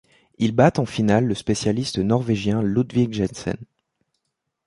[0.39, 3.55] Il bat en finale le spécialiste norvégien Ludvig Jensen.